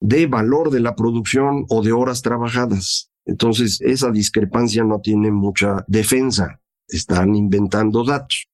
de 0.00 0.26
valor 0.26 0.70
de 0.70 0.80
la 0.80 0.96
producción 0.96 1.64
o 1.68 1.82
de 1.82 1.92
horas 1.92 2.22
trabajadas. 2.22 3.10
Entonces, 3.24 3.80
esa 3.80 4.10
discrepancia 4.10 4.82
no 4.82 5.00
tiene 5.00 5.30
mucha 5.30 5.84
defensa. 5.86 6.60
Están 6.88 7.36
inventando 7.36 8.04
datos. 8.04 8.48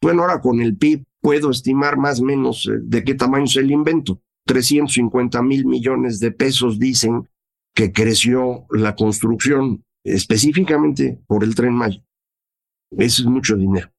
Bueno, 0.00 0.22
ahora 0.22 0.40
con 0.40 0.60
el 0.60 0.76
PIB 0.76 1.04
puedo 1.24 1.50
estimar 1.50 1.96
más 1.96 2.20
o 2.20 2.24
menos 2.24 2.66
eh, 2.66 2.80
de 2.82 3.02
qué 3.02 3.14
tamaño 3.14 3.46
es 3.46 3.56
el 3.56 3.70
invento. 3.70 4.20
350 4.46 5.42
mil 5.42 5.64
millones 5.64 6.20
de 6.20 6.30
pesos 6.32 6.78
dicen 6.78 7.26
que 7.74 7.92
creció 7.92 8.66
la 8.68 8.94
construcción 8.94 9.82
específicamente 10.04 11.18
por 11.26 11.42
el 11.42 11.54
tren 11.54 11.72
Maya. 11.72 12.04
Eso 12.90 13.22
es 13.22 13.26
mucho 13.26 13.56
dinero. 13.56 13.90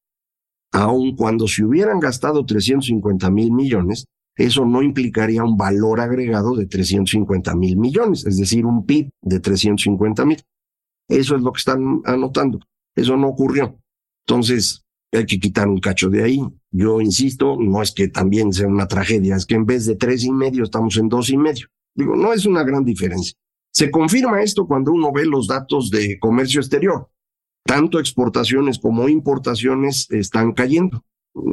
Aun 0.72 1.16
cuando 1.16 1.48
se 1.48 1.66
hubieran 1.66 2.00
gastado 2.00 2.46
350 2.46 3.32
mil 3.32 3.52
millones, 3.52 4.06
eso 4.38 4.64
no 4.64 4.84
implicaría 4.84 5.44
un 5.44 5.58
valor 5.58 6.02
agregado 6.02 6.56
de 6.56 6.68
350 6.68 7.56
mil 7.56 7.76
millones, 7.78 8.24
es 8.28 8.38
decir, 8.38 8.68
un 8.68 8.86
PIB 8.86 9.10
de 9.24 9.40
350 9.40 10.26
mil. 10.26 10.44
Eso 11.10 11.36
es 11.36 11.42
lo 11.42 11.52
que 11.54 11.60
están 11.60 12.02
anotando. 12.06 12.60
Eso 12.96 13.18
no 13.18 13.30
ocurrió. 13.30 13.80
Entonces, 14.28 14.85
hay 15.12 15.26
que 15.26 15.40
quitar 15.40 15.68
un 15.68 15.80
cacho 15.80 16.10
de 16.10 16.24
ahí. 16.24 16.42
Yo 16.72 17.02
insisto, 17.02 17.58
no 17.60 17.82
es 17.82 17.92
que 17.92 18.08
también 18.08 18.52
sea 18.54 18.68
una 18.68 18.88
tragedia, 18.88 19.36
es 19.36 19.46
que 19.46 19.56
en 19.56 19.66
vez 19.66 19.86
de 19.86 19.96
tres 19.96 20.24
y 20.24 20.32
medio 20.32 20.64
estamos 20.64 20.98
en 20.98 21.10
dos 21.10 21.30
y 21.30 21.38
medio. 21.38 21.68
Digo, 21.96 22.16
no 22.16 22.34
es 22.34 22.46
una 22.46 22.64
gran 22.64 22.84
diferencia. 22.84 23.38
Se 23.72 23.92
confirma 23.92 24.42
esto 24.42 24.68
cuando 24.68 24.92
uno 24.92 25.12
ve 25.12 25.26
los 25.26 25.48
datos 25.48 25.90
de 25.90 26.18
comercio 26.20 26.62
exterior. 26.62 27.10
Tanto 27.66 28.00
exportaciones 28.00 28.80
como 28.80 29.10
importaciones 29.10 30.10
están 30.12 30.54
cayendo. 30.54 31.04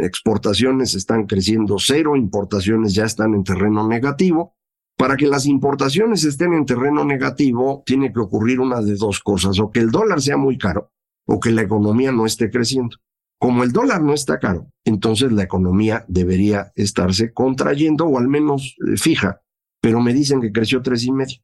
Exportaciones 0.00 0.94
están 0.94 1.26
creciendo 1.26 1.76
cero, 1.78 2.14
importaciones 2.16 2.94
ya 2.94 3.04
están 3.04 3.35
en 3.35 3.44
terreno 3.44 3.88
negativo. 3.88 4.54
Para 4.97 5.16
que 5.16 5.26
las 5.26 5.47
importaciones 5.47 6.23
estén 6.25 6.52
en 6.52 6.66
terreno 6.66 7.04
negativo, 7.04 7.82
tiene 7.85 8.12
que 8.12 8.21
ocurrir 8.21 8.61
una 8.61 8.80
de 8.82 8.94
dos 8.94 9.21
cosas, 9.21 9.59
o 9.59 9.71
que 9.71 9.80
el 9.80 9.90
dólar 9.90 10.21
sea 10.21 10.37
muy 10.37 10.59
caro, 10.59 10.92
o 11.26 11.40
que 11.40 11.50
la 11.50 11.62
economía 11.62 12.12
no 12.12 12.26
esté 12.26 12.50
creciendo. 12.50 12.99
Como 13.42 13.64
el 13.64 13.72
dólar 13.72 14.04
no 14.04 14.14
está 14.14 14.38
caro, 14.38 14.70
entonces 14.84 15.32
la 15.32 15.42
economía 15.42 16.04
debería 16.06 16.70
estarse 16.76 17.32
contrayendo 17.32 18.06
o 18.06 18.16
al 18.16 18.28
menos 18.28 18.76
eh, 18.87 18.96
fija, 18.96 19.42
pero 19.80 20.00
me 20.00 20.14
dicen 20.14 20.40
que 20.40 20.52
creció 20.52 20.80
tres 20.80 21.02
y 21.02 21.11
medio. 21.11 21.38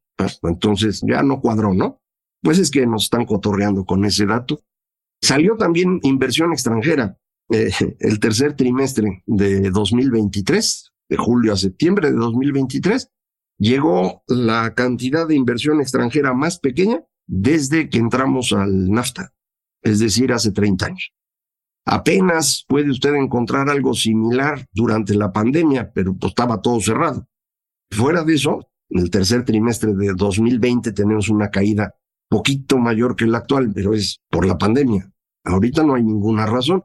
Entonces 0.44 1.02
ya 1.04 1.24
no 1.24 1.40
cuadró, 1.40 1.74
¿no? 1.74 2.00
Pues 2.40 2.60
es 2.60 2.70
que 2.70 2.86
nos 2.86 3.02
están 3.02 3.26
cotorreando 3.26 3.84
con 3.84 4.04
ese 4.04 4.26
dato. 4.26 4.60
Salió 5.20 5.56
también 5.56 5.98
inversión 6.04 6.52
extranjera 6.52 7.18
eh, 7.50 7.72
el 7.98 8.20
tercer 8.20 8.54
trimestre 8.54 9.24
de 9.26 9.68
2023, 9.70 10.92
de 11.08 11.16
julio 11.16 11.52
a 11.52 11.56
septiembre 11.56 12.12
de 12.12 12.16
2023, 12.16 13.10
llegó 13.58 14.22
la 14.28 14.72
cantidad 14.76 15.26
de 15.26 15.34
inversión 15.34 15.80
extranjera 15.80 16.32
más 16.32 16.60
pequeña 16.60 17.02
desde 17.26 17.88
que 17.88 17.98
entramos 17.98 18.52
al 18.52 18.88
NAFTA, 18.88 19.32
es 19.82 19.98
decir, 19.98 20.32
hace 20.32 20.52
30 20.52 20.86
años. 20.86 21.12
Apenas 21.90 22.66
puede 22.68 22.90
usted 22.90 23.14
encontrar 23.14 23.70
algo 23.70 23.94
similar 23.94 24.66
durante 24.74 25.14
la 25.14 25.32
pandemia, 25.32 25.90
pero 25.94 26.14
pues 26.14 26.32
estaba 26.32 26.60
todo 26.60 26.78
cerrado. 26.82 27.26
Fuera 27.90 28.24
de 28.24 28.34
eso, 28.34 28.68
en 28.90 29.00
el 29.00 29.10
tercer 29.10 29.42
trimestre 29.46 29.94
de 29.94 30.12
2020 30.14 30.92
tenemos 30.92 31.30
una 31.30 31.48
caída 31.50 31.94
poquito 32.28 32.76
mayor 32.76 33.16
que 33.16 33.24
la 33.24 33.38
actual, 33.38 33.72
pero 33.74 33.94
es 33.94 34.20
por 34.28 34.44
la 34.44 34.58
pandemia. 34.58 35.10
Ahorita 35.44 35.82
no 35.82 35.94
hay 35.94 36.02
ninguna 36.02 36.44
razón. 36.44 36.84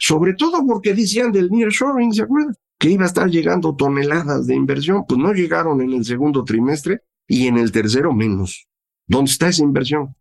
Sobre 0.00 0.34
todo 0.34 0.66
porque 0.66 0.94
decían 0.94 1.30
del 1.30 1.48
nearshoring, 1.48 2.12
¿se 2.12 2.22
acuerdan? 2.22 2.56
Que 2.80 2.90
iba 2.90 3.04
a 3.04 3.06
estar 3.06 3.30
llegando 3.30 3.76
toneladas 3.76 4.48
de 4.48 4.56
inversión, 4.56 5.04
pues 5.06 5.20
no 5.20 5.32
llegaron 5.32 5.80
en 5.80 5.92
el 5.92 6.04
segundo 6.04 6.42
trimestre 6.42 7.02
y 7.28 7.46
en 7.46 7.56
el 7.56 7.70
tercero 7.70 8.12
menos. 8.12 8.66
¿Dónde 9.06 9.30
está 9.30 9.46
esa 9.46 9.62
inversión? 9.62 10.16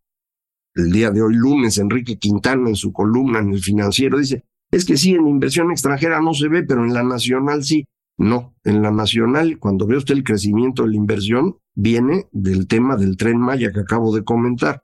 El 0.75 0.91
día 0.91 1.11
de 1.11 1.21
hoy, 1.21 1.35
lunes, 1.35 1.77
Enrique 1.77 2.17
Quintana 2.17 2.69
en 2.69 2.75
su 2.75 2.91
columna 2.91 3.39
en 3.39 3.53
el 3.53 3.61
financiero 3.61 4.17
dice, 4.17 4.45
es 4.71 4.85
que 4.85 4.97
sí, 4.97 5.13
en 5.13 5.27
inversión 5.27 5.71
extranjera 5.71 6.19
no 6.19 6.33
se 6.33 6.47
ve, 6.47 6.63
pero 6.63 6.83
en 6.83 6.93
la 6.93 7.03
nacional 7.03 7.63
sí. 7.63 7.85
No, 8.17 8.55
en 8.63 8.81
la 8.81 8.91
nacional, 8.91 9.57
cuando 9.59 9.87
ve 9.87 9.97
usted 9.97 10.15
el 10.15 10.23
crecimiento 10.23 10.83
de 10.83 10.89
la 10.89 10.95
inversión, 10.95 11.57
viene 11.75 12.27
del 12.31 12.67
tema 12.67 12.95
del 12.95 13.17
tren 13.17 13.39
Maya 13.39 13.71
que 13.71 13.81
acabo 13.81 14.15
de 14.15 14.23
comentar. 14.23 14.83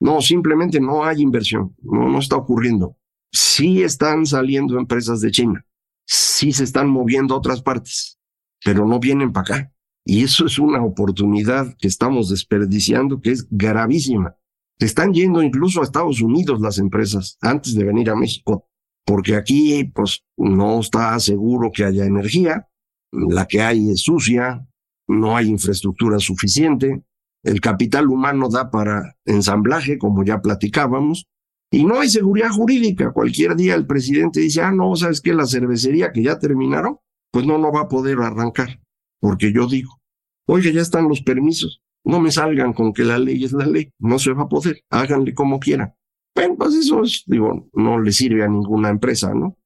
No, 0.00 0.20
simplemente 0.20 0.80
no 0.80 1.04
hay 1.04 1.20
inversión, 1.20 1.74
no, 1.82 2.08
no 2.08 2.18
está 2.18 2.36
ocurriendo. 2.36 2.96
Sí 3.32 3.82
están 3.82 4.26
saliendo 4.26 4.78
empresas 4.78 5.20
de 5.20 5.30
China, 5.30 5.64
sí 6.04 6.52
se 6.52 6.64
están 6.64 6.88
moviendo 6.88 7.34
a 7.34 7.38
otras 7.38 7.62
partes, 7.62 8.18
pero 8.64 8.86
no 8.86 8.98
vienen 8.98 9.32
para 9.32 9.56
acá. 9.56 9.72
Y 10.04 10.22
eso 10.22 10.46
es 10.46 10.58
una 10.58 10.82
oportunidad 10.82 11.74
que 11.78 11.88
estamos 11.88 12.28
desperdiciando 12.28 13.20
que 13.20 13.30
es 13.30 13.46
gravísima. 13.50 14.36
Se 14.78 14.86
están 14.86 15.12
yendo 15.12 15.42
incluso 15.42 15.80
a 15.80 15.84
Estados 15.84 16.20
Unidos 16.20 16.60
las 16.60 16.78
empresas 16.78 17.38
antes 17.40 17.74
de 17.74 17.84
venir 17.84 18.10
a 18.10 18.16
México 18.16 18.68
porque 19.04 19.36
aquí 19.36 19.84
pues 19.84 20.24
no 20.36 20.80
está 20.80 21.18
seguro 21.20 21.70
que 21.72 21.84
haya 21.84 22.04
energía, 22.04 22.68
la 23.12 23.46
que 23.46 23.60
hay 23.62 23.90
es 23.90 24.02
sucia, 24.02 24.66
no 25.06 25.36
hay 25.36 25.48
infraestructura 25.48 26.18
suficiente, 26.18 27.04
el 27.42 27.60
capital 27.60 28.08
humano 28.08 28.48
da 28.48 28.70
para 28.70 29.16
ensamblaje, 29.26 29.98
como 29.98 30.24
ya 30.24 30.40
platicábamos, 30.40 31.26
y 31.70 31.84
no 31.84 32.00
hay 32.00 32.08
seguridad 32.08 32.50
jurídica. 32.50 33.12
Cualquier 33.12 33.56
día 33.56 33.74
el 33.74 33.86
presidente 33.86 34.40
dice, 34.40 34.62
ah, 34.62 34.72
no, 34.72 34.96
¿sabes 34.96 35.20
qué? 35.20 35.34
La 35.34 35.46
cervecería 35.46 36.12
que 36.12 36.22
ya 36.22 36.38
terminaron, 36.38 36.98
pues 37.30 37.44
no, 37.46 37.58
no 37.58 37.70
va 37.70 37.82
a 37.82 37.88
poder 37.88 38.18
arrancar, 38.20 38.80
porque 39.20 39.52
yo 39.52 39.66
digo, 39.66 40.00
oye, 40.46 40.72
ya 40.72 40.80
están 40.80 41.08
los 41.08 41.20
permisos, 41.20 41.82
no 42.04 42.20
me 42.20 42.30
salgan 42.30 42.72
con 42.72 42.92
que 42.92 43.04
la 43.04 43.18
ley 43.18 43.44
es 43.44 43.52
la 43.52 43.66
ley, 43.66 43.90
no 43.98 44.18
se 44.18 44.32
va 44.32 44.44
a 44.44 44.48
poder, 44.48 44.82
háganle 44.90 45.34
como 45.34 45.58
quieran. 45.58 45.94
Bueno, 46.34 46.56
pues 46.56 46.74
eso 46.74 47.02
es, 47.02 47.22
digo, 47.26 47.68
no 47.72 48.00
le 48.00 48.12
sirve 48.12 48.44
a 48.44 48.48
ninguna 48.48 48.90
empresa, 48.90 49.32
¿no? 49.34 49.56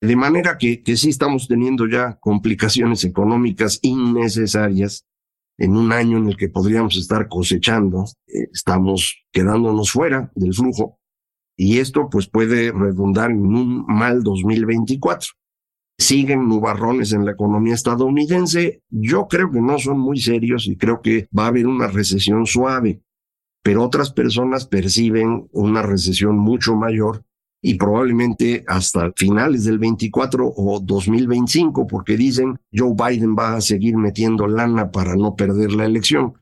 De 0.00 0.16
manera 0.16 0.58
que, 0.58 0.82
que 0.82 0.96
sí 0.96 1.08
estamos 1.08 1.48
teniendo 1.48 1.88
ya 1.88 2.18
complicaciones 2.20 3.04
económicas 3.04 3.78
innecesarias 3.82 5.06
en 5.58 5.76
un 5.76 5.92
año 5.92 6.18
en 6.18 6.28
el 6.28 6.36
que 6.36 6.48
podríamos 6.48 6.96
estar 6.96 7.28
cosechando, 7.28 8.04
eh, 8.26 8.48
estamos 8.52 9.24
quedándonos 9.32 9.90
fuera 9.90 10.30
del 10.34 10.52
flujo 10.52 10.98
y 11.56 11.78
esto 11.78 12.10
pues 12.10 12.28
puede 12.28 12.70
redundar 12.72 13.30
en 13.30 13.46
un 13.46 13.86
mal 13.86 14.22
2024. 14.22 15.30
Siguen 15.98 16.48
nubarrones 16.48 17.12
en 17.12 17.24
la 17.24 17.32
economía 17.32 17.74
estadounidense, 17.74 18.82
yo 18.90 19.28
creo 19.28 19.50
que 19.50 19.60
no 19.60 19.78
son 19.78 19.98
muy 19.98 20.20
serios 20.20 20.66
y 20.66 20.76
creo 20.76 21.00
que 21.00 21.28
va 21.36 21.44
a 21.44 21.48
haber 21.48 21.66
una 21.66 21.86
recesión 21.86 22.46
suave 22.46 23.00
pero 23.66 23.82
otras 23.82 24.12
personas 24.12 24.64
perciben 24.64 25.48
una 25.50 25.82
recesión 25.82 26.38
mucho 26.38 26.76
mayor 26.76 27.24
y 27.60 27.74
probablemente 27.74 28.64
hasta 28.68 29.10
finales 29.16 29.64
del 29.64 29.80
24 29.80 30.52
o 30.56 30.78
2025, 30.78 31.84
porque 31.88 32.16
dicen 32.16 32.60
Joe 32.72 32.94
Biden 32.94 33.34
va 33.34 33.56
a 33.56 33.60
seguir 33.60 33.96
metiendo 33.96 34.46
lana 34.46 34.92
para 34.92 35.16
no 35.16 35.34
perder 35.34 35.72
la 35.72 35.84
elección. 35.84 36.34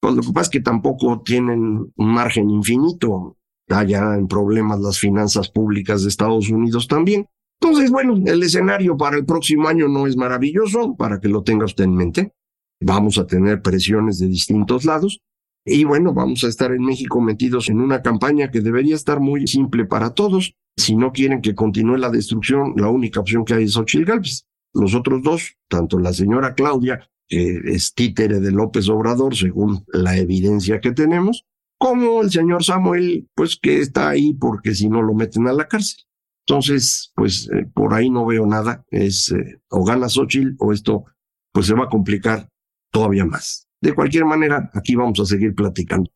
Pues 0.00 0.14
lo 0.14 0.22
que 0.22 0.28
pasa 0.28 0.42
es 0.42 0.50
que 0.50 0.60
tampoco 0.60 1.20
tienen 1.22 1.92
un 1.92 2.14
margen 2.14 2.48
infinito. 2.48 3.36
Allá 3.68 4.14
en 4.14 4.28
problemas 4.28 4.78
las 4.78 5.00
finanzas 5.00 5.50
públicas 5.50 6.02
de 6.02 6.08
Estados 6.08 6.50
Unidos 6.50 6.86
también. 6.86 7.26
Entonces, 7.60 7.90
bueno, 7.90 8.18
el 8.24 8.42
escenario 8.42 8.96
para 8.96 9.16
el 9.16 9.26
próximo 9.26 9.68
año 9.68 9.88
no 9.88 10.06
es 10.06 10.16
maravilloso, 10.16 10.96
para 10.96 11.20
que 11.20 11.28
lo 11.28 11.42
tenga 11.42 11.66
usted 11.66 11.84
en 11.84 11.94
mente. 11.94 12.32
Vamos 12.80 13.18
a 13.18 13.26
tener 13.26 13.60
presiones 13.60 14.18
de 14.18 14.28
distintos 14.28 14.84
lados, 14.84 15.20
y 15.64 15.84
bueno, 15.84 16.14
vamos 16.14 16.42
a 16.44 16.48
estar 16.48 16.72
en 16.72 16.82
México 16.82 17.20
metidos 17.20 17.68
en 17.68 17.80
una 17.80 18.00
campaña 18.00 18.50
que 18.50 18.60
debería 18.60 18.94
estar 18.94 19.20
muy 19.20 19.46
simple 19.46 19.84
para 19.84 20.14
todos. 20.14 20.54
Si 20.76 20.96
no 20.96 21.12
quieren 21.12 21.42
que 21.42 21.54
continúe 21.54 21.98
la 21.98 22.10
destrucción, 22.10 22.74
la 22.76 22.88
única 22.88 23.20
opción 23.20 23.44
que 23.44 23.54
hay 23.54 23.64
es 23.64 23.76
Ochil 23.76 24.06
Gálvez. 24.06 24.46
Los 24.72 24.94
otros 24.94 25.22
dos, 25.22 25.56
tanto 25.68 25.98
la 25.98 26.12
señora 26.12 26.54
Claudia, 26.54 27.10
que 27.28 27.60
es 27.64 27.92
títere 27.94 28.40
de 28.40 28.52
López 28.52 28.88
Obrador, 28.88 29.36
según 29.36 29.84
la 29.92 30.16
evidencia 30.16 30.80
que 30.80 30.92
tenemos, 30.92 31.44
como 31.78 32.22
el 32.22 32.30
señor 32.30 32.64
Samuel, 32.64 33.28
pues 33.34 33.58
que 33.60 33.80
está 33.80 34.08
ahí 34.08 34.32
porque 34.34 34.74
si 34.74 34.88
no 34.88 35.02
lo 35.02 35.14
meten 35.14 35.46
a 35.46 35.52
la 35.52 35.68
cárcel. 35.68 36.04
Entonces, 36.50 37.12
pues 37.14 37.48
eh, 37.54 37.64
por 37.72 37.94
ahí 37.94 38.10
no 38.10 38.26
veo 38.26 38.44
nada. 38.44 38.84
Es 38.90 39.30
eh, 39.30 39.60
o 39.68 39.84
gana 39.84 40.08
Xochitl 40.08 40.56
o 40.58 40.72
esto 40.72 41.04
pues 41.52 41.66
se 41.66 41.74
va 41.74 41.84
a 41.84 41.88
complicar 41.88 42.48
todavía 42.90 43.24
más. 43.24 43.68
De 43.80 43.94
cualquier 43.94 44.24
manera, 44.24 44.68
aquí 44.74 44.96
vamos 44.96 45.20
a 45.20 45.26
seguir 45.26 45.54
platicando. 45.54 46.10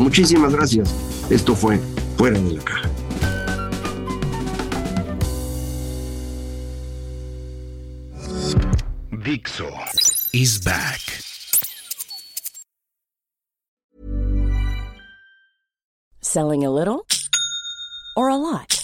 Muchísimas 0.00 0.52
gracias. 0.52 0.92
Esto 1.30 1.54
fue 1.54 1.78
Fuera 2.16 2.40
de 2.40 2.54
la 2.54 2.64
Caja. 2.64 2.90
Dixo 9.24 9.70
is 10.32 10.58
back. 10.64 11.00
Selling 16.20 16.64
a 16.64 16.70
little 16.70 17.06
or 18.16 18.28
a 18.28 18.36
lot? 18.36 18.83